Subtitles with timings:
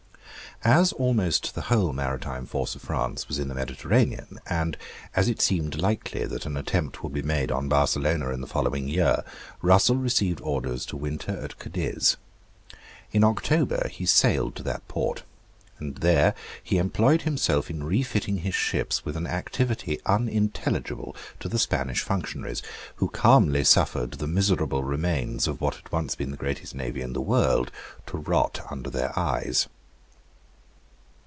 [0.63, 4.77] As almost the whole maritime force of France was in the Mediterranean, and
[5.15, 8.87] as it seemed likely that an attempt would be made on Barcelona in the following
[8.87, 9.23] year,
[9.63, 12.15] Russell received orders to winter at Cadiz.
[13.11, 15.23] In October he sailed to that port;
[15.79, 21.57] and there he employed himself in refitting his ships with an activity unintelligible to the
[21.57, 22.61] Spanish functionaries,
[22.97, 27.13] who calmly suffered the miserable remains of what had once been the greatest navy in
[27.13, 27.71] the world
[28.05, 29.67] to rot under their eyes.